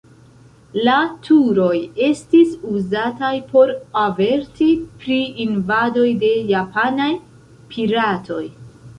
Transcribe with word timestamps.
La 0.85 0.93
turoj 1.25 1.73
estis 2.05 2.55
uzataj 2.77 3.29
por 3.51 3.73
averti 4.03 4.69
pri 5.03 5.17
invadoj 5.43 6.07
de 6.23 6.31
japanaj 6.53 7.11
piratoj. 7.75 8.41